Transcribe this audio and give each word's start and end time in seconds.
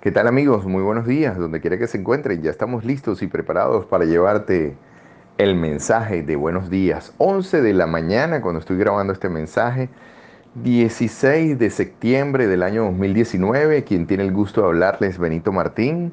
¿Qué 0.00 0.12
tal 0.12 0.28
amigos? 0.28 0.66
Muy 0.66 0.82
buenos 0.82 1.06
días, 1.06 1.36
donde 1.38 1.60
quiera 1.60 1.78
que 1.78 1.86
se 1.86 1.98
encuentren. 1.98 2.42
Ya 2.42 2.50
estamos 2.50 2.84
listos 2.84 3.22
y 3.22 3.26
preparados 3.26 3.86
para 3.86 4.04
llevarte 4.04 4.76
el 5.38 5.56
mensaje 5.56 6.22
de 6.22 6.36
buenos 6.36 6.68
días. 6.68 7.14
11 7.18 7.62
de 7.62 7.72
la 7.72 7.86
mañana 7.86 8.42
cuando 8.42 8.60
estoy 8.60 8.76
grabando 8.76 9.14
este 9.14 9.30
mensaje. 9.30 9.88
16 10.62 11.58
de 11.58 11.70
septiembre 11.70 12.46
del 12.46 12.62
año 12.62 12.84
2019. 12.84 13.84
Quien 13.84 14.06
tiene 14.06 14.24
el 14.24 14.32
gusto 14.32 14.60
de 14.60 14.66
hablarles, 14.68 15.18
Benito 15.18 15.50
Martín. 15.50 16.12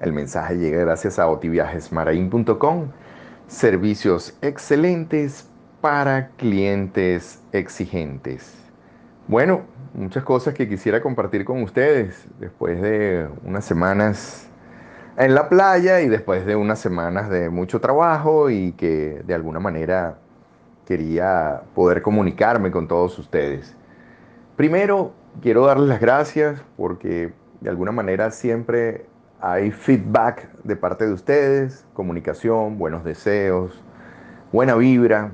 El 0.00 0.12
mensaje 0.12 0.56
llega 0.56 0.80
gracias 0.80 1.18
a 1.18 1.28
otiviajesmarain.com. 1.28 2.88
Servicios 3.46 4.36
excelentes 4.40 5.46
para 5.82 6.30
clientes 6.38 7.42
exigentes. 7.52 8.69
Bueno, 9.30 9.60
muchas 9.94 10.24
cosas 10.24 10.54
que 10.54 10.68
quisiera 10.68 11.00
compartir 11.00 11.44
con 11.44 11.62
ustedes 11.62 12.26
después 12.40 12.82
de 12.82 13.28
unas 13.44 13.64
semanas 13.64 14.50
en 15.16 15.36
la 15.36 15.48
playa 15.48 16.00
y 16.00 16.08
después 16.08 16.44
de 16.44 16.56
unas 16.56 16.80
semanas 16.80 17.30
de 17.30 17.48
mucho 17.48 17.80
trabajo 17.80 18.50
y 18.50 18.72
que 18.72 19.22
de 19.24 19.32
alguna 19.32 19.60
manera 19.60 20.18
quería 20.84 21.62
poder 21.76 22.02
comunicarme 22.02 22.72
con 22.72 22.88
todos 22.88 23.16
ustedes. 23.20 23.76
Primero, 24.56 25.12
quiero 25.40 25.64
darles 25.64 25.88
las 25.88 26.00
gracias 26.00 26.60
porque 26.76 27.32
de 27.60 27.70
alguna 27.70 27.92
manera 27.92 28.32
siempre 28.32 29.06
hay 29.40 29.70
feedback 29.70 30.50
de 30.64 30.74
parte 30.74 31.06
de 31.06 31.12
ustedes, 31.12 31.86
comunicación, 31.94 32.78
buenos 32.78 33.04
deseos, 33.04 33.80
buena 34.50 34.74
vibra 34.74 35.30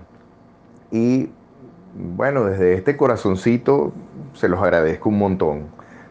y 0.91 1.31
bueno, 1.99 2.45
desde 2.45 2.75
este 2.75 2.97
corazoncito 2.97 3.93
se 4.35 4.49
los 4.49 4.63
agradezco 4.63 5.09
un 5.09 5.19
montón. 5.19 5.67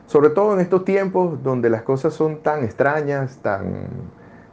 Sobre 0.07 0.29
todo 0.29 0.53
en 0.53 0.59
estos 0.59 0.85
tiempos 0.85 1.41
donde 1.43 1.69
las 1.69 1.83
cosas 1.83 2.13
son 2.13 2.37
tan 2.41 2.63
extrañas, 2.63 3.37
tan 3.37 3.87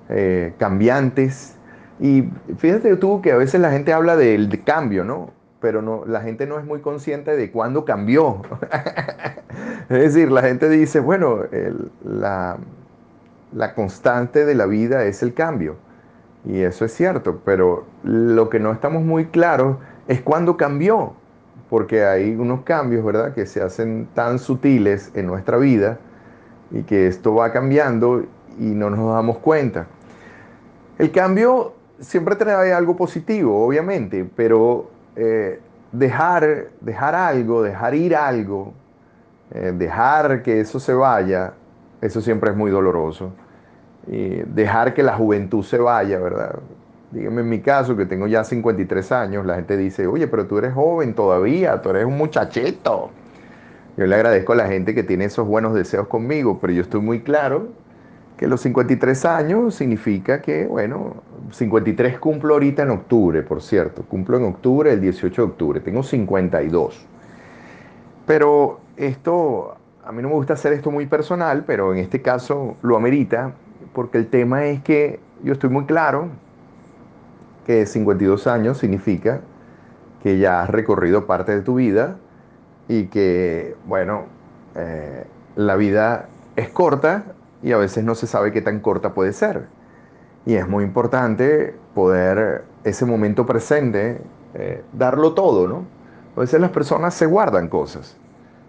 eh, 0.09 0.55
cambiantes. 0.59 1.57
Y 2.01 2.29
fíjate 2.57 2.97
tú 2.97 3.23
que 3.23 3.33
a 3.33 3.37
veces 3.37 3.61
la 3.61 3.71
gente 3.71 3.93
habla 3.93 4.17
del 4.17 4.63
cambio, 4.65 5.05
¿no? 5.05 5.31
Pero 5.61 6.05
la 6.07 6.21
gente 6.23 6.47
no 6.47 6.59
es 6.59 6.65
muy 6.65 6.81
consciente 6.81 7.37
de 7.37 7.51
cuándo 7.51 7.85
cambió. 7.85 8.43
es 9.89 10.15
decir, 10.15 10.31
la 10.33 10.43
gente 10.43 10.69
dice, 10.69 11.01
bueno, 11.01 11.41
la, 12.05 12.57
la 13.53 13.75
constante 13.75 14.45
de 14.45 14.55
la 14.55 14.67
vida 14.67 15.05
es 15.05 15.23
el 15.23 15.35
cambio. 15.35 15.77
Y 16.45 16.63
eso 16.63 16.85
es 16.85 16.93
cierto, 16.93 17.41
pero 17.45 17.87
lo 18.03 18.49
que 18.49 18.59
no 18.59 18.73
estamos 18.73 19.05
muy 19.05 19.27
claros 19.27 19.77
es 20.09 20.21
cuándo 20.21 20.57
cambió 20.57 21.15
porque 21.73 22.05
hay 22.05 22.35
unos 22.35 22.65
cambios, 22.65 23.03
¿verdad?, 23.03 23.33
que 23.33 23.47
se 23.47 23.63
hacen 23.63 24.07
tan 24.13 24.39
sutiles 24.39 25.11
en 25.15 25.27
nuestra 25.27 25.57
vida 25.57 25.97
y 26.71 26.83
que 26.83 27.07
esto 27.07 27.35
va 27.35 27.51
cambiando 27.51 28.27
y 28.59 28.65
no 28.65 28.91
nos 28.91 29.15
damos 29.15 29.39
cuenta. 29.39 29.87
El 30.99 31.11
cambio 31.13 31.73
siempre 31.99 32.37
trae 32.37 32.75
algo 32.75 32.95
positivo, 32.95 33.67
obviamente, 33.67 34.29
pero 34.37 34.91
eh, 35.17 35.61
dejar, 35.93 36.67
dejar 36.83 37.15
algo, 37.15 37.63
dejar 37.63 37.95
ir 37.95 38.17
algo, 38.17 38.75
eh, 39.53 39.73
dejar 39.75 40.43
que 40.43 40.61
eso 40.61 40.79
se 40.79 40.93
vaya, 40.93 41.55
eso 42.03 42.21
siempre 42.21 42.51
es 42.51 42.57
muy 42.59 42.71
doloroso. 42.71 43.33
Y 44.07 44.43
dejar 44.43 44.93
que 44.93 45.03
la 45.03 45.17
juventud 45.17 45.65
se 45.65 45.79
vaya, 45.79 46.19
¿verdad? 46.19 46.57
Dígame 47.13 47.43
en 47.43 47.49
mi 47.49 47.61
caso, 47.61 47.97
que 47.97 48.07
tengo 48.07 48.27
ya 48.27 48.43
53 48.43 49.13
años, 49.13 49.47
la 49.47 49.57
gente 49.57 49.77
dice, 49.77 50.07
oye, 50.07 50.27
pero 50.27 50.47
tú 50.47 50.59
eres 50.59 50.73
joven 50.73 51.15
todavía, 51.15 51.81
tú 51.83 51.91
eres 51.91 52.07
un 52.07 52.17
muchachito. 52.17 53.11
Yo 53.97 54.07
le 54.07 54.15
agradezco 54.15 54.55
a 54.55 54.57
la 54.57 54.67
gente 54.67 54.95
que 54.95 55.03
tiene 55.03 55.27
esos 55.27 55.47
buenos 55.47 55.75
deseos 55.75 56.09
conmigo, 56.09 56.59
pero 56.61 56.73
yo 56.73 56.83
estoy 56.83 57.03
muy 57.03 57.21
claro 57.21 57.69
que 58.39 58.47
los 58.47 58.63
53 58.63 59.25
años 59.27 59.75
significa 59.75 60.41
que, 60.41 60.67
bueno, 60.67 61.17
53 61.51 62.19
cumplo 62.19 62.55
ahorita 62.55 62.83
en 62.83 62.91
octubre, 62.91 63.43
por 63.43 63.61
cierto, 63.61 64.03
cumplo 64.03 64.39
en 64.39 64.45
octubre, 64.45 64.91
el 64.91 65.01
18 65.01 65.43
de 65.43 65.49
octubre, 65.49 65.81
tengo 65.81 66.03
52. 66.03 67.07
Pero 68.27 68.81
esto, 68.97 69.77
a 70.05 70.13
mí 70.13 70.23
no 70.23 70.29
me 70.29 70.35
gusta 70.35 70.55
hacer 70.55 70.73
esto 70.73 70.91
muy 70.91 71.07
personal, 71.07 71.65
pero 71.67 71.93
en 71.93 71.99
este 71.99 72.23
caso 72.23 72.77
lo 72.81 72.97
amerita, 72.97 73.53
porque 73.93 74.17
el 74.17 74.29
tema 74.29 74.65
es 74.65 74.83
que 74.83 75.21
yo 75.43 75.53
estoy 75.53 75.69
muy 75.69 75.85
claro 75.85 76.31
que 77.67 77.87
52 77.87 78.47
años 78.47 78.79
significa 78.79 79.41
que 80.23 80.39
ya 80.39 80.63
has 80.63 80.71
recorrido 80.71 81.27
parte 81.27 81.53
de 81.53 81.63
tu 81.63 81.77
vida 81.77 82.17
y 82.89 83.07
que, 83.07 83.77
bueno, 83.87 84.25
eh, 84.75 85.27
la 85.57 85.77
vida 85.77 86.29
es 86.57 86.69
corta 86.69 87.25
y 87.63 87.73
a 87.73 87.77
veces 87.77 88.05
no 88.05 88.15
se 88.15 88.27
sabe 88.27 88.53
qué 88.53 88.63
tan 88.63 88.81
corta 88.81 89.15
puede 89.15 89.33
ser. 89.33 89.67
Y 90.47 90.55
es 90.55 90.69
muy 90.69 90.85
importante 90.85 91.75
poder 91.95 92.65
ese 92.85 93.05
momento 93.05 93.47
presente, 93.47 94.21
eh, 94.55 94.83
darlo 94.93 95.35
todo, 95.35 95.69
¿no? 95.69 95.85
A 96.37 96.41
veces 96.41 96.61
las 96.61 96.71
personas 96.71 97.15
se 97.15 97.27
guardan 97.27 97.69
cosas, 97.69 98.17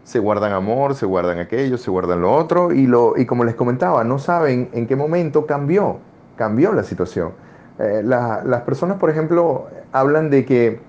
se 0.04 0.20
guardan 0.20 0.52
amor, 0.52 0.96
se 0.96 1.06
guardan 1.06 1.40
aquello, 1.40 1.78
se 1.78 1.90
guardan 1.90 2.22
lo 2.22 2.34
otro 2.34 2.72
y, 2.72 2.86
lo, 2.86 3.18
y 3.18 3.26
como 3.26 3.44
les 3.44 3.56
comentaba, 3.56 4.04
no 4.04 4.20
saben 4.20 4.70
en 4.74 4.86
qué 4.86 4.96
momento 4.96 5.46
cambió, 5.46 5.98
cambió 6.36 6.74
la 6.74 6.84
situación. 6.84 7.32
Eh, 7.80 8.02
las 8.04 8.62
personas, 8.62 8.98
por 8.98 9.10
ejemplo, 9.10 9.68
hablan 9.92 10.30
de 10.30 10.46
que 10.46 10.80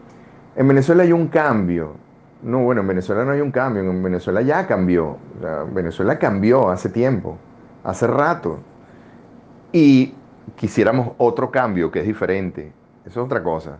en 0.56 0.68
Venezuela 0.68 1.02
hay 1.02 1.12
un 1.12 1.28
cambio. 1.28 1.94
No, 2.42 2.60
bueno, 2.60 2.82
en 2.82 2.88
Venezuela 2.88 3.24
no 3.24 3.32
hay 3.32 3.40
un 3.40 3.50
cambio, 3.50 3.82
en 3.82 4.02
Venezuela 4.02 4.42
ya 4.42 4.66
cambió. 4.66 5.16
Venezuela 5.72 6.18
cambió 6.18 6.68
hace 6.68 6.90
tiempo, 6.90 7.38
hace 7.82 8.06
rato. 8.06 8.58
Y 9.72 10.14
quisiéramos 10.56 11.12
otro 11.18 11.50
cambio 11.50 11.90
que 11.90 12.00
es 12.00 12.06
diferente. 12.06 12.72
Eso 13.06 13.20
es 13.20 13.26
otra 13.26 13.42
cosa. 13.42 13.78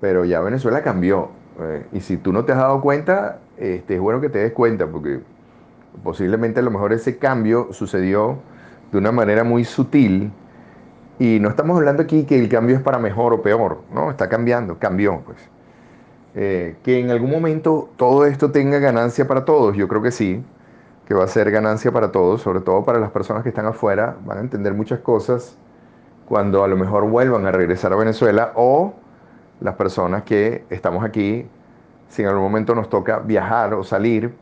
Pero 0.00 0.24
ya 0.24 0.40
Venezuela 0.40 0.82
cambió. 0.82 1.28
Eh, 1.60 1.86
y 1.92 2.00
si 2.00 2.16
tú 2.16 2.32
no 2.32 2.44
te 2.44 2.52
has 2.52 2.58
dado 2.58 2.80
cuenta, 2.80 3.38
este, 3.58 3.94
es 3.94 4.00
bueno 4.00 4.20
que 4.20 4.30
te 4.30 4.38
des 4.38 4.52
cuenta, 4.52 4.86
porque 4.86 5.20
posiblemente 6.02 6.60
a 6.60 6.62
lo 6.62 6.70
mejor 6.70 6.92
ese 6.92 7.18
cambio 7.18 7.72
sucedió 7.72 8.38
de 8.90 8.98
una 8.98 9.12
manera 9.12 9.44
muy 9.44 9.64
sutil 9.64 10.32
y 11.22 11.38
no 11.38 11.48
estamos 11.48 11.76
hablando 11.76 12.02
aquí 12.02 12.24
que 12.24 12.36
el 12.36 12.48
cambio 12.48 12.74
es 12.74 12.82
para 12.82 12.98
mejor 12.98 13.32
o 13.32 13.42
peor, 13.42 13.82
no, 13.94 14.10
está 14.10 14.28
cambiando, 14.28 14.80
cambió, 14.80 15.20
pues. 15.24 15.38
Eh, 16.34 16.74
que 16.82 16.98
en 16.98 17.10
algún 17.10 17.30
momento 17.30 17.90
todo 17.96 18.26
esto 18.26 18.50
tenga 18.50 18.80
ganancia 18.80 19.28
para 19.28 19.44
todos, 19.44 19.76
yo 19.76 19.86
creo 19.86 20.02
que 20.02 20.10
sí, 20.10 20.42
que 21.06 21.14
va 21.14 21.22
a 21.22 21.28
ser 21.28 21.52
ganancia 21.52 21.92
para 21.92 22.10
todos, 22.10 22.42
sobre 22.42 22.60
todo 22.60 22.84
para 22.84 22.98
las 22.98 23.12
personas 23.12 23.44
que 23.44 23.50
están 23.50 23.66
afuera, 23.66 24.16
van 24.24 24.38
a 24.38 24.40
entender 24.40 24.74
muchas 24.74 24.98
cosas 24.98 25.56
cuando 26.26 26.64
a 26.64 26.66
lo 26.66 26.76
mejor 26.76 27.08
vuelvan 27.08 27.46
a 27.46 27.52
regresar 27.52 27.92
a 27.92 27.96
Venezuela 27.96 28.50
o 28.56 28.92
las 29.60 29.76
personas 29.76 30.24
que 30.24 30.64
estamos 30.70 31.04
aquí, 31.04 31.46
si 32.08 32.22
en 32.22 32.28
algún 32.30 32.42
momento 32.42 32.74
nos 32.74 32.88
toca 32.88 33.20
viajar 33.20 33.74
o 33.74 33.84
salir, 33.84 34.34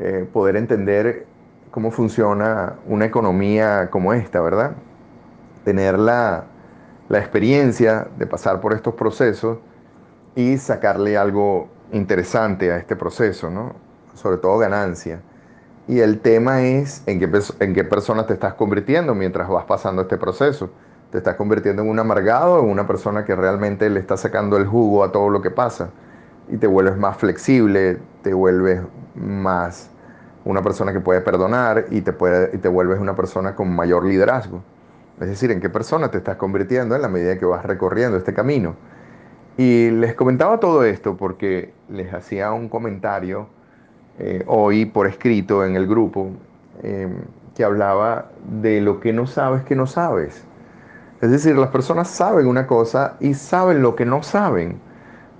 eh, 0.00 0.28
poder 0.32 0.56
entender 0.56 1.26
cómo 1.70 1.92
funciona 1.92 2.74
una 2.88 3.04
economía 3.04 3.88
como 3.88 4.12
esta, 4.14 4.40
¿verdad? 4.40 4.72
Tener 5.68 5.98
la, 5.98 6.46
experiencia 7.10 8.08
de 8.16 8.26
pasar 8.26 8.58
por 8.58 8.72
estos 8.72 8.94
procesos 8.94 9.58
y 10.34 10.56
sacarle 10.56 11.18
algo 11.18 11.68
interesante 11.92 12.72
a 12.72 12.78
este 12.78 12.96
proceso, 12.96 13.50
¿no? 13.50 13.74
sobre 14.14 14.38
todo 14.38 14.56
ganancia. 14.56 15.20
Y 15.86 16.00
el 16.00 16.20
tema 16.20 16.62
es 16.62 17.02
en 17.04 17.20
qué, 17.20 17.30
en 17.60 17.74
qué 17.74 17.84
persona 17.84 18.26
te 18.26 18.32
estás 18.32 18.54
convirtiendo 18.54 19.14
mientras 19.14 19.46
vas 19.46 19.66
pasando 19.66 20.00
este 20.00 20.16
proceso. 20.16 20.70
¿Te 21.10 21.18
estás 21.18 21.36
convirtiendo 21.36 21.82
en 21.82 21.90
un 21.90 21.98
amargado 21.98 22.54
o 22.54 22.64
en 22.64 22.70
una 22.70 22.86
persona 22.86 23.26
que 23.26 23.36
realmente 23.36 23.90
le 23.90 24.00
está 24.00 24.16
sacando 24.16 24.56
el 24.56 24.66
jugo 24.66 25.04
a 25.04 25.12
todo 25.12 25.28
lo 25.28 25.42
que 25.42 25.50
pasa? 25.50 25.90
Y 26.48 26.56
te 26.56 26.66
vuelves 26.66 26.96
más 26.96 27.18
flexible, 27.18 27.98
te 28.22 28.32
vuelves 28.32 28.80
más 29.14 29.90
una 30.46 30.62
persona 30.62 30.94
que 30.94 31.00
puede 31.00 31.20
perdonar 31.20 31.84
y 31.90 32.00
te, 32.00 32.14
puede, 32.14 32.56
y 32.56 32.58
te 32.58 32.68
vuelves 32.68 32.98
una 32.98 33.14
persona 33.14 33.54
con 33.54 33.74
mayor 33.74 34.06
liderazgo. 34.06 34.62
Es 35.20 35.28
decir, 35.28 35.50
en 35.50 35.60
qué 35.60 35.68
persona 35.68 36.10
te 36.10 36.18
estás 36.18 36.36
convirtiendo 36.36 36.94
en 36.94 37.02
la 37.02 37.08
medida 37.08 37.38
que 37.38 37.44
vas 37.44 37.64
recorriendo 37.64 38.16
este 38.16 38.34
camino. 38.34 38.76
Y 39.56 39.90
les 39.90 40.14
comentaba 40.14 40.60
todo 40.60 40.84
esto 40.84 41.16
porque 41.16 41.72
les 41.88 42.14
hacía 42.14 42.52
un 42.52 42.68
comentario 42.68 43.48
eh, 44.20 44.44
hoy 44.46 44.86
por 44.86 45.06
escrito 45.06 45.64
en 45.64 45.74
el 45.74 45.88
grupo 45.88 46.30
em, 46.82 47.16
que 47.56 47.64
hablaba 47.64 48.30
de 48.60 48.80
lo 48.80 49.00
que 49.00 49.12
no 49.12 49.26
sabes 49.26 49.64
que 49.64 49.74
no 49.74 49.86
sabes. 49.86 50.44
Es 51.20 51.32
decir, 51.32 51.56
las 51.56 51.70
personas 51.70 52.08
saben 52.08 52.46
una 52.46 52.68
cosa 52.68 53.16
y 53.18 53.34
saben 53.34 53.82
lo 53.82 53.96
que 53.96 54.04
no 54.04 54.22
saben, 54.22 54.80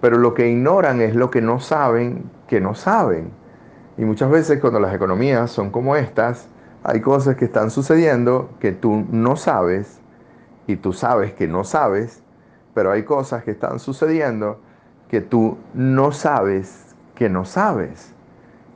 pero 0.00 0.18
lo 0.18 0.34
que 0.34 0.48
ignoran 0.48 1.00
es 1.00 1.14
lo 1.14 1.30
que 1.30 1.40
no 1.40 1.60
saben 1.60 2.24
que 2.48 2.60
no 2.60 2.74
saben. 2.74 3.30
Y 3.96 4.04
muchas 4.04 4.30
veces 4.30 4.60
cuando 4.60 4.80
las 4.80 4.92
economías 4.92 5.52
son 5.52 5.70
como 5.70 5.94
estas, 5.94 6.48
hay 6.84 7.00
cosas 7.00 7.36
que 7.36 7.44
están 7.44 7.70
sucediendo 7.70 8.50
que 8.60 8.72
tú 8.72 9.06
no 9.10 9.36
sabes 9.36 10.00
y 10.66 10.76
tú 10.76 10.92
sabes 10.92 11.32
que 11.32 11.48
no 11.48 11.64
sabes, 11.64 12.22
pero 12.74 12.92
hay 12.92 13.02
cosas 13.02 13.44
que 13.44 13.50
están 13.50 13.78
sucediendo 13.78 14.60
que 15.08 15.20
tú 15.20 15.58
no 15.74 16.12
sabes 16.12 16.94
que 17.14 17.28
no 17.28 17.44
sabes. 17.44 18.14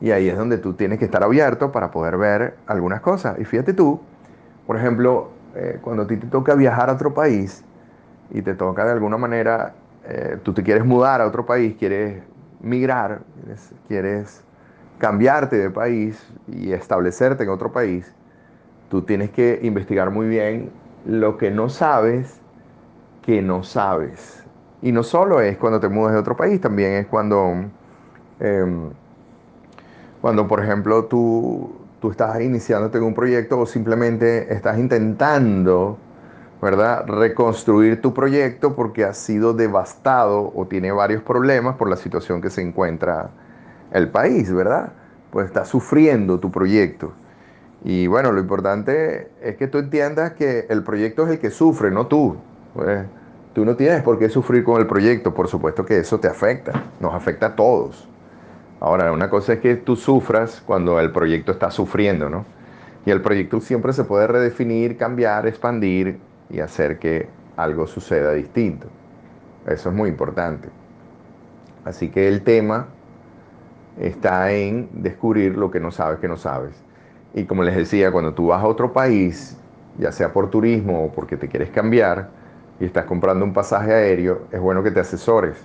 Y 0.01 0.11
ahí 0.11 0.29
es 0.29 0.37
donde 0.37 0.59
tú 0.59 0.73
tienes 0.73 0.99
que 0.99 1.05
estar 1.05 1.23
abierto 1.23 1.71
para 1.71 1.91
poder 1.91 2.17
ver 2.17 2.57
algunas 2.67 3.01
cosas. 3.01 3.39
Y 3.39 3.45
fíjate 3.45 3.73
tú, 3.73 4.01
por 4.67 4.77
ejemplo, 4.77 5.31
eh, 5.55 5.79
cuando 5.81 6.03
a 6.03 6.07
ti 6.07 6.17
te 6.17 6.27
toca 6.27 6.55
viajar 6.55 6.91
a 6.91 6.95
otro 6.95 7.15
país 7.15 7.63
y 8.31 8.43
te 8.43 8.55
toca 8.55 8.85
de 8.85 8.93
alguna 8.93 9.17
manera, 9.17 9.75
eh, 10.05 10.39
tú 10.43 10.53
te 10.53 10.63
quieres 10.63 10.85
mudar 10.85 11.21
a 11.21 11.27
otro 11.27 11.47
país, 11.47 11.77
quieres 11.79 12.23
migrar, 12.61 13.21
quieres 13.87 14.43
cambiarte 15.03 15.59
de 15.59 15.69
país 15.69 16.25
y 16.47 16.71
establecerte 16.73 17.43
en 17.43 17.51
otro 17.51 17.73
país, 17.73 18.15
tú 18.89 19.03
tienes 19.03 19.31
que 19.31 19.59
investigar 19.65 20.13
muy 20.13 20.29
bien 20.29 20.71
lo 21.05 21.39
que 21.39 21.51
no 21.51 21.69
sabes 21.69 22.41
que 23.21 23.43
no 23.43 23.65
sabes. 23.65 24.45
Y 24.81 24.93
no 24.93 25.03
solo 25.03 25.41
es 25.41 25.59
cuando 25.59 25.81
te 25.81 25.89
mudas 25.89 26.13
de 26.13 26.21
otro 26.21 26.37
país, 26.37 26.61
también 26.61 26.93
es 26.93 27.07
cuando... 27.09 27.53
Em, 28.39 28.91
cuando, 30.21 30.47
por 30.47 30.63
ejemplo, 30.63 31.07
tú, 31.07 31.75
tú 32.01 32.13
estás 32.13 32.41
iniciándote 32.41 32.99
en 32.99 33.03
un 33.03 33.15
proyecto 33.15 33.59
o 33.59 33.67
simplemente 33.67 34.55
estás 34.55 34.79
intentando, 34.79 35.99
¿verdad?, 36.61 37.09
reconstruir 37.09 38.01
tu 38.01 38.15
proyecto 38.15 38.77
porque 38.77 39.05
ha 39.05 39.15
sido 39.15 39.53
devastado 39.53 40.53
o 40.55 40.65
tiene 40.69 40.93
varios 40.93 41.25
problemas 41.25 41.75
por 41.75 41.91
la 41.91 41.97
situación 41.97 42.41
que 42.41 42.51
se 42.51 42.63
encuentra 42.63 43.31
el 43.93 44.09
país, 44.09 44.53
¿verdad? 44.53 44.93
Pues 45.31 45.47
está 45.47 45.65
sufriendo 45.65 46.41
tu 46.41 46.51
proyecto. 46.51 47.13
Y 47.85 48.07
bueno, 48.07 48.33
lo 48.33 48.41
importante 48.41 49.31
es 49.43 49.57
que 49.57 49.67
tú 49.67 49.79
entiendas 49.79 50.33
que 50.33 50.67
el 50.69 50.83
proyecto 50.85 51.25
es 51.25 51.33
el 51.33 51.39
que 51.39 51.51
sufre, 51.51 51.91
no 51.91 52.07
tú. 52.07 52.37
Pues, 52.75 53.05
tú 53.55 53.65
no 53.65 53.77
tienes 53.77 54.03
por 54.03 54.19
qué 54.19 54.29
sufrir 54.29 54.65
con 54.65 54.81
el 54.81 54.87
proyecto, 54.87 55.35
por 55.35 55.49
supuesto 55.49 55.85
que 55.85 55.99
eso 55.99 56.21
te 56.21 56.29
afecta, 56.29 56.73
nos 57.01 57.15
afecta 57.15 57.47
a 57.47 57.57
todos. 57.57 58.09
Ahora, 58.81 59.13
una 59.13 59.29
cosa 59.29 59.55
es 59.55 59.61
que 59.61 59.77
tú 59.77 59.97
sufras 59.97 60.63
cuando 60.65 60.99
el 60.99 61.13
proyecto 61.13 61.53
está 61.53 61.71
sufriendo, 61.71 62.29
¿no? 62.29 62.45
Y 63.05 63.11
el 63.11 63.21
proyecto 63.21 63.61
siempre 63.61 63.93
se 63.93 64.05
puede 64.05 64.27
redefinir, 64.27 64.97
cambiar, 64.97 65.47
expandir 65.47 66.19
y 66.51 66.61
hacer 66.61 66.99
que 66.99 67.29
algo 67.57 67.87
suceda 67.87 68.33
distinto. 68.33 68.87
Eso 69.67 69.89
es 69.91 69.95
muy 69.95 70.09
importante. 70.09 70.69
Así 71.85 72.11
que 72.11 72.29
el 72.29 72.43
tema 72.43 72.89
está 73.99 74.53
en 74.53 74.89
descubrir 74.93 75.57
lo 75.57 75.71
que 75.71 75.81
no 75.81 75.91
sabes 75.91 76.19
que 76.19 76.29
no 76.29 76.37
sabes. 76.37 76.83
Y 77.35 77.45
como 77.45 77.63
les 77.63 77.77
decía, 77.77 78.11
cuando 78.13 78.35
tú 78.35 78.49
vas 78.49 78.63
a 78.63 78.67
otro 78.67 78.93
país, 78.93 79.57
ya 79.99 80.13
sea 80.13 80.33
por 80.33 80.51
turismo 80.51 81.05
o 81.05 81.13
porque 81.13 81.37
te 81.37 81.49
quieres 81.49 81.71
cambiar 81.71 82.31
y 82.81 82.85
estás 82.85 83.05
comprando 83.05 83.45
un 83.45 83.53
pasaje 83.53 83.93
aéreo, 83.93 84.43
es 84.51 84.61
bueno 84.61 84.83
que 84.83 84.91
te 84.91 85.01
asesores 85.01 85.57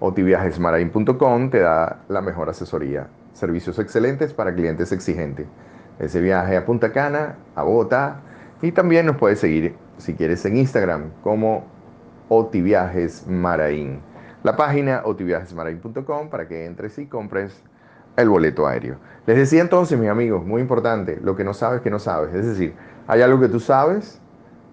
Otiviajesmarain.com 0.00 1.50
te 1.50 1.60
da 1.60 2.00
la 2.08 2.22
mejor 2.22 2.48
asesoría. 2.48 3.08
Servicios 3.34 3.78
excelentes 3.78 4.32
para 4.32 4.54
clientes 4.54 4.92
exigentes. 4.92 5.46
Ese 5.98 6.22
viaje 6.22 6.56
a 6.56 6.64
Punta 6.64 6.90
Cana, 6.90 7.36
a 7.54 7.62
Bogotá. 7.62 8.22
Y 8.62 8.72
también 8.72 9.04
nos 9.04 9.16
puedes 9.16 9.40
seguir, 9.40 9.74
si 9.98 10.14
quieres, 10.14 10.44
en 10.46 10.56
Instagram 10.56 11.10
como 11.22 11.66
Otiviajesmarain. 12.30 14.00
La 14.42 14.56
página 14.56 15.02
otiviajesmarain.com 15.04 16.30
para 16.30 16.48
que 16.48 16.64
entres 16.64 16.98
y 16.98 17.04
compres 17.04 17.62
el 18.16 18.28
boleto 18.28 18.66
aéreo. 18.66 18.96
Les 19.26 19.36
decía 19.36 19.60
entonces, 19.60 19.98
mis 19.98 20.08
amigos, 20.08 20.44
muy 20.44 20.60
importante, 20.60 21.18
lo 21.22 21.36
que 21.36 21.44
no 21.44 21.54
sabes 21.54 21.80
que 21.82 21.90
no 21.90 21.98
sabes. 21.98 22.34
Es 22.34 22.46
decir, 22.46 22.74
hay 23.06 23.22
algo 23.22 23.40
que 23.40 23.48
tú 23.48 23.60
sabes 23.60 24.20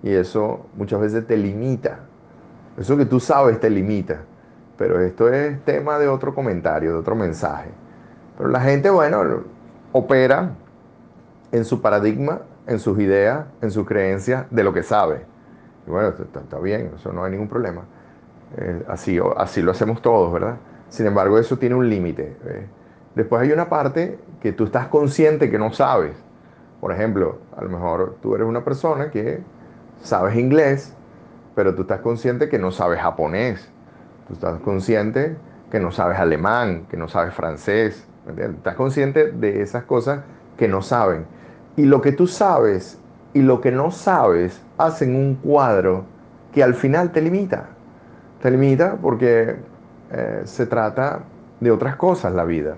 y 0.03 0.13
eso 0.13 0.65
muchas 0.75 0.99
veces 0.99 1.27
te 1.27 1.37
limita. 1.37 1.99
Eso 2.77 2.97
que 2.97 3.05
tú 3.05 3.19
sabes 3.19 3.59
te 3.59 3.69
limita. 3.69 4.21
Pero 4.77 5.01
esto 5.01 5.31
es 5.31 5.59
tema 5.65 5.97
de 5.97 6.07
otro 6.07 6.33
comentario, 6.33 6.91
de 6.91 6.97
otro 6.97 7.15
mensaje. 7.15 7.69
Pero 8.37 8.49
la 8.49 8.61
gente, 8.61 8.89
bueno, 8.89 9.43
opera 9.91 10.51
en 11.51 11.65
su 11.65 11.81
paradigma, 11.81 12.41
en 12.67 12.79
sus 12.79 12.99
ideas, 12.99 13.45
en 13.61 13.71
sus 13.71 13.85
creencias 13.87 14.45
de 14.51 14.63
lo 14.63 14.73
que 14.73 14.83
sabe. 14.83 15.25
Y 15.87 15.89
bueno, 15.89 16.09
está, 16.09 16.59
bien, 16.59 16.91
eso 16.95 17.11
no 17.11 17.23
hay 17.23 17.31
ningún 17.31 17.47
problema. 17.47 17.83
Eh, 18.57 18.83
así, 18.87 19.19
así 19.37 19.61
lo 19.61 19.71
hacemos 19.71 20.01
todos, 20.01 20.31
¿verdad? 20.31 20.57
Sin 20.89 21.05
embargo, 21.07 21.39
eso 21.39 21.57
tiene 21.57 21.75
un 21.75 21.89
límite. 21.89 22.37
Después 23.17 23.41
hay 23.41 23.51
una 23.51 23.67
parte 23.67 24.19
que 24.41 24.53
tú 24.53 24.65
estás 24.65 24.89
consciente 24.89 25.49
que 25.49 25.57
no 25.57 25.73
sabes. 25.73 26.15
Por 26.79 26.91
ejemplo, 26.91 27.39
a 27.57 27.63
lo 27.63 27.69
mejor 27.69 28.17
tú 28.21 28.35
eres 28.35 28.45
una 28.45 28.63
persona 28.63 29.09
que 29.09 29.39
sabes 30.03 30.35
inglés, 30.37 30.93
pero 31.55 31.73
tú 31.73 31.81
estás 31.81 32.01
consciente 32.01 32.47
que 32.47 32.59
no 32.59 32.71
sabes 32.71 32.99
japonés 32.99 33.71
Tú 34.27 34.33
estás 34.33 34.59
consciente 34.59 35.35
que 35.71 35.79
no 35.79 35.91
sabes 35.91 36.19
alemán, 36.19 36.85
que 36.91 36.97
no 36.97 37.07
sabes 37.07 37.33
francés. 37.33 38.05
Estás 38.37 38.75
consciente 38.75 39.31
de 39.31 39.63
esas 39.63 39.85
cosas 39.85 40.19
que 40.55 40.67
no 40.67 40.83
saben. 40.83 41.25
Y 41.75 41.85
lo 41.85 42.01
que 42.01 42.11
tú 42.11 42.27
sabes 42.27 42.99
y 43.33 43.41
lo 43.41 43.61
que 43.61 43.71
no 43.71 43.89
sabes 43.89 44.61
hacen 44.77 45.15
un 45.15 45.35
cuadro 45.35 46.05
que 46.53 46.61
al 46.61 46.75
final 46.75 47.11
te 47.11 47.21
limita. 47.21 47.69
Te 48.43 48.51
limita 48.51 48.95
porque 49.01 49.55
eh, 50.11 50.41
se 50.43 50.67
trata 50.67 51.21
de 51.59 51.71
otras 51.71 51.95
cosas 51.95 52.31
la 52.33 52.43
vida. 52.43 52.75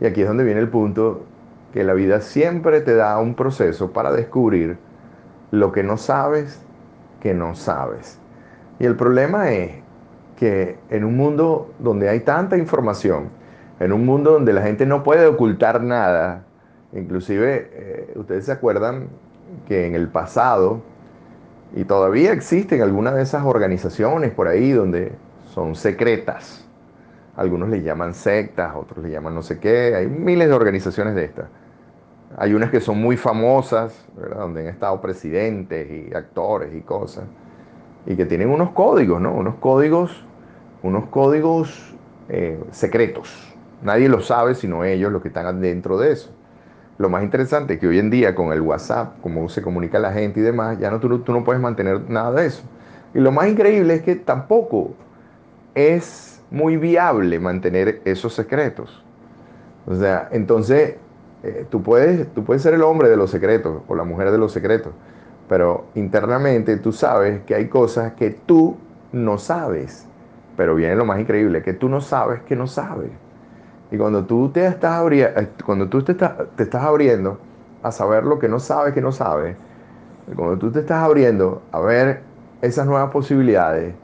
Y 0.00 0.06
aquí 0.06 0.22
es 0.22 0.28
donde 0.28 0.44
viene 0.44 0.60
el 0.60 0.68
punto 0.68 1.24
que 1.72 1.84
la 1.84 1.94
vida 1.94 2.20
siempre 2.20 2.80
te 2.80 2.94
da 2.94 3.18
un 3.18 3.34
proceso 3.34 3.92
para 3.92 4.12
descubrir 4.12 4.78
lo 5.50 5.72
que 5.72 5.82
no 5.82 5.96
sabes 5.96 6.60
que 7.20 7.34
no 7.34 7.54
sabes. 7.54 8.18
Y 8.78 8.86
el 8.86 8.96
problema 8.96 9.52
es 9.52 9.72
que 10.36 10.78
en 10.88 11.04
un 11.04 11.16
mundo 11.16 11.70
donde 11.78 12.08
hay 12.08 12.20
tanta 12.20 12.56
información, 12.56 13.28
en 13.78 13.92
un 13.92 14.06
mundo 14.06 14.32
donde 14.32 14.52
la 14.52 14.62
gente 14.62 14.86
no 14.86 15.02
puede 15.02 15.26
ocultar 15.26 15.82
nada, 15.82 16.44
inclusive 16.92 17.70
eh, 17.72 18.12
ustedes 18.16 18.46
se 18.46 18.52
acuerdan 18.52 19.08
que 19.68 19.86
en 19.86 19.94
el 19.94 20.08
pasado, 20.08 20.80
y 21.74 21.84
todavía 21.84 22.32
existen 22.32 22.82
algunas 22.82 23.14
de 23.14 23.22
esas 23.22 23.44
organizaciones 23.44 24.32
por 24.32 24.48
ahí 24.48 24.72
donde 24.72 25.12
son 25.52 25.76
secretas, 25.76 26.66
algunos 27.36 27.68
le 27.68 27.82
llaman 27.82 28.14
sectas, 28.14 28.74
otros 28.74 29.04
le 29.04 29.10
llaman 29.10 29.34
no 29.34 29.42
sé 29.42 29.58
qué, 29.58 29.94
hay 29.94 30.06
miles 30.06 30.48
de 30.48 30.54
organizaciones 30.54 31.14
de 31.14 31.24
estas. 31.24 31.46
Hay 32.36 32.54
unas 32.54 32.70
que 32.70 32.80
son 32.80 33.00
muy 33.00 33.16
famosas, 33.16 34.06
donde 34.36 34.62
han 34.62 34.66
estado 34.68 35.00
presidentes 35.00 35.88
y 35.90 36.14
actores 36.14 36.74
y 36.74 36.80
cosas, 36.80 37.24
y 38.06 38.16
que 38.16 38.24
tienen 38.24 38.50
unos 38.50 38.70
códigos, 38.70 39.20
¿no? 39.20 39.32
Unos 39.32 39.56
códigos 39.56 40.24
unos 40.82 41.06
códigos 41.06 41.94
eh, 42.28 42.58
secretos. 42.70 43.54
Nadie 43.82 44.08
lo 44.08 44.20
sabe 44.20 44.54
sino 44.54 44.84
ellos 44.84 45.12
los 45.12 45.22
que 45.22 45.28
están 45.28 45.60
dentro 45.60 45.98
de 45.98 46.12
eso. 46.12 46.30
Lo 46.98 47.08
más 47.08 47.22
interesante 47.22 47.74
es 47.74 47.80
que 47.80 47.86
hoy 47.86 47.98
en 47.98 48.10
día 48.10 48.34
con 48.34 48.52
el 48.52 48.60
WhatsApp, 48.60 49.20
como 49.22 49.48
se 49.48 49.62
comunica 49.62 49.98
la 49.98 50.12
gente 50.12 50.40
y 50.40 50.42
demás, 50.42 50.78
ya 50.78 50.90
no, 50.90 51.00
tú, 51.00 51.20
tú 51.20 51.32
no 51.32 51.44
puedes 51.44 51.60
mantener 51.60 52.08
nada 52.10 52.32
de 52.32 52.46
eso. 52.46 52.62
Y 53.14 53.20
lo 53.20 53.32
más 53.32 53.48
increíble 53.48 53.94
es 53.94 54.02
que 54.02 54.16
tampoco 54.16 54.92
es 55.74 56.39
muy 56.50 56.76
viable 56.76 57.38
mantener 57.38 58.00
esos 58.04 58.34
secretos. 58.34 59.02
O 59.86 59.94
sea, 59.94 60.28
entonces 60.32 60.96
eh, 61.42 61.66
tú, 61.70 61.82
puedes, 61.82 62.32
tú 62.34 62.44
puedes 62.44 62.62
ser 62.62 62.74
el 62.74 62.82
hombre 62.82 63.08
de 63.08 63.16
los 63.16 63.30
secretos 63.30 63.82
o 63.88 63.94
la 63.94 64.04
mujer 64.04 64.30
de 64.30 64.38
los 64.38 64.52
secretos, 64.52 64.92
pero 65.48 65.86
internamente 65.94 66.76
tú 66.76 66.92
sabes 66.92 67.42
que 67.44 67.54
hay 67.54 67.68
cosas 67.68 68.12
que 68.14 68.30
tú 68.30 68.76
no 69.12 69.38
sabes. 69.38 70.06
Pero 70.56 70.74
viene 70.74 70.94
lo 70.96 71.04
más 71.04 71.20
increíble, 71.20 71.62
que 71.62 71.72
tú 71.72 71.88
no 71.88 72.00
sabes 72.00 72.42
que 72.42 72.56
no 72.56 72.66
sabes. 72.66 73.10
Y 73.90 73.96
cuando 73.96 74.24
tú 74.24 74.50
te 74.50 74.66
estás, 74.66 75.02
eh, 75.10 75.48
cuando 75.64 75.88
tú 75.88 76.02
te, 76.02 76.14
te 76.14 76.62
estás 76.62 76.82
abriendo 76.82 77.38
a 77.82 77.90
saber 77.90 78.24
lo 78.24 78.38
que 78.38 78.48
no 78.48 78.60
sabes 78.60 78.92
que 78.92 79.00
no 79.00 79.10
sabes, 79.10 79.56
cuando 80.36 80.58
tú 80.58 80.70
te 80.70 80.80
estás 80.80 81.02
abriendo 81.02 81.62
a 81.72 81.80
ver 81.80 82.20
esas 82.60 82.86
nuevas 82.86 83.10
posibilidades, 83.10 83.94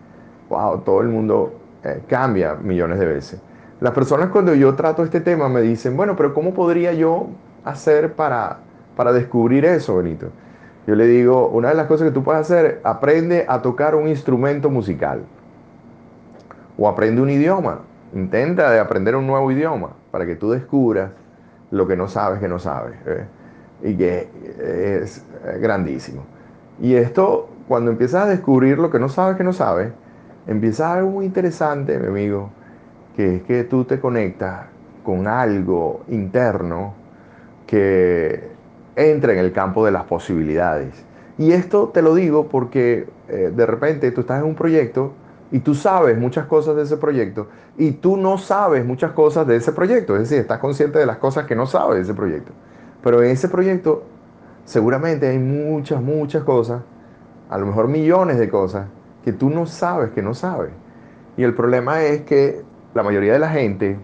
wow, 0.48 0.80
todo 0.80 1.02
el 1.02 1.08
mundo 1.08 1.52
eh, 1.87 2.02
cambia 2.09 2.55
millones 2.55 2.99
de 2.99 3.07
veces. 3.07 3.40
Las 3.81 3.93
personas 3.93 4.31
cuando 4.31 4.55
yo 4.55 4.75
trato 4.75 5.05
este 5.05 5.21
tema 5.21 5.49
me 5.49 5.61
dicen, 5.61 5.97
bueno, 5.97 6.16
pero 6.16 6.35
¿cómo 6.35 6.52
podría 6.52 6.93
yo 6.95 7.28
hacer 7.64 8.14
para, 8.14 8.59
para 8.97 9.12
descubrir 9.12 9.64
eso, 9.64 9.99
Benito? 9.99 10.31
Yo 10.88 10.97
le 10.97 11.07
digo, 11.07 11.49
una 11.49 11.69
de 11.69 11.75
las 11.76 11.87
cosas 11.87 12.09
que 12.09 12.12
tú 12.12 12.25
puedes 12.25 12.40
hacer, 12.40 12.81
aprende 12.83 13.45
a 13.49 13.62
tocar 13.62 13.95
un 13.95 14.09
instrumento 14.09 14.69
musical 14.69 15.23
o 16.76 16.88
aprende 16.88 17.23
un 17.23 17.31
idioma. 17.31 17.83
Intenta 18.14 18.71
de 18.71 18.81
aprender 18.81 19.14
un 19.14 19.26
nuevo 19.26 19.52
idioma 19.52 19.90
para 20.11 20.26
que 20.26 20.35
tú 20.35 20.50
descubras 20.50 21.11
lo 21.71 21.87
que 21.87 21.97
no 21.97 22.09
sabes 22.09 22.40
que 22.40 22.49
no 22.49 22.59
sabes. 22.59 22.97
¿eh? 23.07 23.26
Y 23.83 23.97
que 23.97 24.28
es 24.99 25.25
grandísimo. 25.61 26.25
Y 26.81 26.95
esto, 26.95 27.49
cuando 27.69 27.93
empiezas 27.93 28.25
a 28.25 28.28
descubrir 28.28 28.78
lo 28.78 28.90
que 28.90 28.99
no 28.99 29.09
sabes 29.09 29.37
que 29.37 29.45
no 29.45 29.52
sabes, 29.52 29.93
empieza 30.46 30.92
algo 30.92 31.10
muy 31.10 31.26
interesante, 31.26 31.98
mi 31.98 32.06
amigo, 32.06 32.50
que 33.16 33.36
es 33.36 33.42
que 33.42 33.64
tú 33.64 33.84
te 33.84 33.98
conectas 34.00 34.66
con 35.02 35.26
algo 35.26 36.02
interno 36.08 36.94
que 37.66 38.48
entra 38.94 39.32
en 39.32 39.38
el 39.38 39.52
campo 39.52 39.84
de 39.84 39.92
las 39.92 40.04
posibilidades. 40.04 41.04
Y 41.38 41.52
esto 41.52 41.90
te 41.92 42.02
lo 42.02 42.14
digo 42.14 42.48
porque 42.48 43.08
eh, 43.28 43.52
de 43.54 43.66
repente 43.66 44.10
tú 44.10 44.22
estás 44.22 44.40
en 44.40 44.48
un 44.48 44.54
proyecto 44.54 45.12
y 45.52 45.60
tú 45.60 45.74
sabes 45.74 46.18
muchas 46.18 46.46
cosas 46.46 46.76
de 46.76 46.82
ese 46.82 46.96
proyecto 46.96 47.48
y 47.76 47.92
tú 47.92 48.16
no 48.16 48.38
sabes 48.38 48.84
muchas 48.84 49.12
cosas 49.12 49.46
de 49.46 49.56
ese 49.56 49.72
proyecto. 49.72 50.14
Es 50.14 50.22
decir, 50.22 50.38
estás 50.38 50.58
consciente 50.58 50.98
de 50.98 51.06
las 51.06 51.18
cosas 51.18 51.46
que 51.46 51.54
no 51.54 51.66
sabes 51.66 51.96
de 51.96 52.02
ese 52.02 52.14
proyecto. 52.14 52.52
Pero 53.02 53.22
en 53.22 53.30
ese 53.30 53.48
proyecto 53.48 54.04
seguramente 54.64 55.28
hay 55.28 55.38
muchas, 55.38 56.00
muchas 56.02 56.42
cosas, 56.42 56.82
a 57.48 57.58
lo 57.58 57.66
mejor 57.66 57.88
millones 57.88 58.38
de 58.38 58.48
cosas 58.48 58.86
que 59.26 59.33
tú 59.33 59.50
no 59.50 59.66
sabes 59.66 60.12
que 60.12 60.23
no 60.23 60.35
sabes. 60.35 60.71
Y 61.37 61.42
el 61.42 61.52
problema 61.52 62.00
es 62.04 62.21
que 62.21 62.62
la 62.95 63.02
mayoría 63.02 63.33
de 63.33 63.40
la 63.40 63.49
gente 63.50 63.99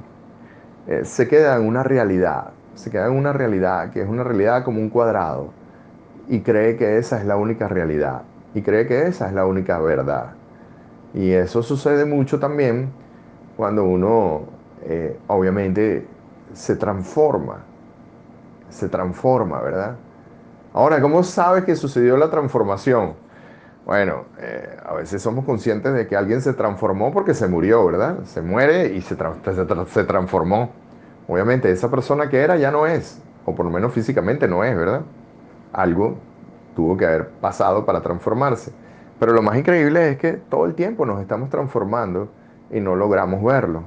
eh, 0.88 1.02
se 1.04 1.28
queda 1.28 1.54
en 1.54 1.62
una 1.62 1.84
realidad, 1.84 2.50
se 2.74 2.90
queda 2.90 3.06
en 3.06 3.12
una 3.12 3.32
realidad 3.32 3.92
que 3.92 4.02
es 4.02 4.08
una 4.08 4.24
realidad 4.24 4.64
como 4.64 4.80
un 4.80 4.90
cuadrado 4.90 5.50
y 6.28 6.40
cree 6.40 6.76
que 6.76 6.98
esa 6.98 7.20
es 7.20 7.24
la 7.24 7.36
única 7.36 7.68
realidad 7.68 8.22
y 8.52 8.62
cree 8.62 8.88
que 8.88 9.06
esa 9.06 9.28
es 9.28 9.32
la 9.32 9.46
única 9.46 9.78
verdad. 9.78 10.32
Y 11.14 11.30
eso 11.30 11.62
sucede 11.62 12.04
mucho 12.04 12.40
también 12.40 12.90
cuando 13.56 13.84
uno 13.84 14.42
eh, 14.82 15.16
obviamente 15.28 16.04
se 16.52 16.74
transforma, 16.74 17.58
se 18.70 18.88
transforma, 18.88 19.60
¿verdad? 19.60 19.94
Ahora, 20.72 21.00
¿cómo 21.00 21.22
sabes 21.22 21.62
que 21.62 21.76
sucedió 21.76 22.16
la 22.16 22.28
transformación? 22.28 23.21
Bueno, 23.84 24.26
eh, 24.38 24.76
a 24.84 24.94
veces 24.94 25.20
somos 25.20 25.44
conscientes 25.44 25.92
de 25.92 26.06
que 26.06 26.16
alguien 26.16 26.40
se 26.40 26.52
transformó 26.52 27.12
porque 27.12 27.34
se 27.34 27.48
murió, 27.48 27.84
¿verdad? 27.84 28.22
Se 28.24 28.40
muere 28.40 28.94
y 28.94 29.00
se, 29.00 29.16
se, 29.16 30.04
transformó. 30.04 30.70
Obviamente 31.26 31.70
esa 31.70 31.90
persona 31.90 32.28
que 32.28 32.38
era 32.38 32.56
ya 32.56 32.70
no 32.70 32.86
es, 32.86 33.20
o 33.44 33.54
por 33.54 33.66
lo 33.66 33.72
menos 33.72 33.92
físicamente 33.92 34.46
no 34.46 34.62
es, 34.62 34.76
¿verdad? 34.76 35.02
Algo 35.72 36.16
tuvo 36.76 36.96
que 36.96 37.06
haber 37.06 37.28
pasado 37.28 37.84
para 37.84 38.00
transformarse. 38.02 38.72
Pero 39.18 39.32
lo 39.32 39.42
más 39.42 39.56
increíble 39.56 40.10
es 40.10 40.18
que 40.18 40.32
todo 40.32 40.66
el 40.66 40.74
tiempo 40.74 41.04
nos 41.04 41.20
estamos 41.20 41.50
transformando 41.50 42.28
y 42.70 42.78
no 42.78 42.94
logramos 42.94 43.42
verlo, 43.42 43.82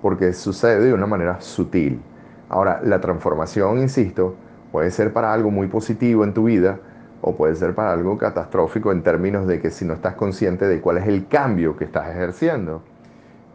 porque 0.00 0.32
sucede 0.32 0.86
de 0.86 0.94
una 0.94 1.06
manera 1.06 1.40
sutil. 1.42 2.00
Ahora, 2.48 2.80
la 2.82 3.00
transformación, 3.00 3.78
insisto, 3.78 4.36
puede 4.72 4.90
ser 4.90 5.12
para 5.12 5.32
algo 5.32 5.50
muy 5.50 5.66
positivo 5.66 6.24
en 6.24 6.32
tu 6.32 6.44
vida 6.44 6.78
o 7.26 7.34
puede 7.34 7.56
ser 7.56 7.74
para 7.74 7.92
algo 7.92 8.18
catastrófico 8.18 8.92
en 8.92 9.02
términos 9.02 9.46
de 9.46 9.58
que 9.58 9.70
si 9.70 9.86
no 9.86 9.94
estás 9.94 10.14
consciente 10.14 10.66
de 10.66 10.82
cuál 10.82 10.98
es 10.98 11.08
el 11.08 11.26
cambio 11.26 11.74
que 11.74 11.84
estás 11.84 12.10
ejerciendo. 12.10 12.82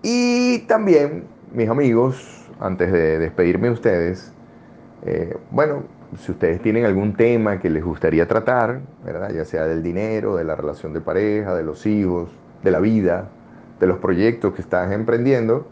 Y 0.00 0.60
también, 0.68 1.24
mis 1.52 1.68
amigos, 1.68 2.48
antes 2.60 2.92
de 2.92 3.18
despedirme 3.18 3.66
de 3.66 3.74
ustedes, 3.74 4.32
eh, 5.04 5.36
bueno, 5.50 5.82
si 6.16 6.32
ustedes 6.32 6.62
tienen 6.62 6.84
algún 6.84 7.14
tema 7.14 7.58
que 7.58 7.68
les 7.68 7.84
gustaría 7.84 8.26
tratar, 8.26 8.80
¿verdad? 9.04 9.30
ya 9.30 9.44
sea 9.44 9.66
del 9.66 9.82
dinero, 9.82 10.36
de 10.36 10.44
la 10.44 10.54
relación 10.54 10.92
de 10.92 11.00
pareja, 11.00 11.54
de 11.54 11.62
los 11.62 11.84
hijos, 11.86 12.30
de 12.62 12.70
la 12.70 12.80
vida, 12.80 13.28
de 13.78 13.86
los 13.86 13.98
proyectos 13.98 14.54
que 14.54 14.62
estás 14.62 14.90
emprendiendo, 14.92 15.68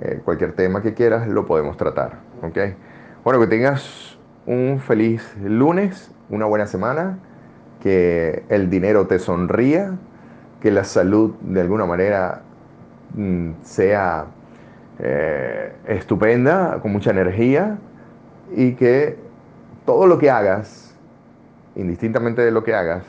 eh, 0.00 0.20
cualquier 0.24 0.52
tema 0.52 0.82
que 0.82 0.94
quieras 0.94 1.26
lo 1.26 1.46
podemos 1.46 1.76
tratar. 1.76 2.18
¿okay? 2.42 2.74
Bueno, 3.24 3.40
que 3.40 3.46
tengas 3.46 4.18
un 4.46 4.78
feliz 4.78 5.34
lunes, 5.42 6.10
una 6.28 6.46
buena 6.46 6.66
semana, 6.66 7.18
que 7.80 8.44
el 8.48 8.70
dinero 8.70 9.06
te 9.06 9.18
sonría, 9.18 9.96
que 10.60 10.70
la 10.70 10.84
salud 10.84 11.34
de 11.40 11.60
alguna 11.60 11.86
manera 11.86 12.42
mm, 13.14 13.50
sea 13.62 14.26
eh, 14.98 15.72
estupenda, 15.86 16.78
con 16.82 16.92
mucha 16.92 17.10
energía 17.10 17.78
y 18.54 18.72
que 18.72 19.27
todo 19.88 20.06
lo 20.06 20.18
que 20.18 20.30
hagas, 20.30 20.94
indistintamente 21.74 22.42
de 22.42 22.50
lo 22.50 22.62
que 22.62 22.74
hagas, 22.74 23.06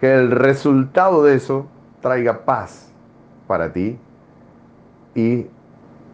que 0.00 0.14
el 0.14 0.30
resultado 0.30 1.22
de 1.22 1.34
eso 1.34 1.66
traiga 2.00 2.46
paz 2.46 2.90
para 3.46 3.74
ti 3.74 3.98
y 5.14 5.46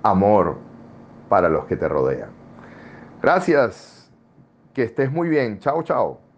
amor 0.03 0.57
para 1.29 1.49
los 1.49 1.65
que 1.67 1.77
te 1.77 1.89
rodean. 1.89 2.31
Gracias, 3.23 4.11
que 4.75 4.83
estés 4.83 5.13
muy 5.13 5.29
bien. 5.29 5.61
Chao, 5.61 5.85
chao. 5.85 6.30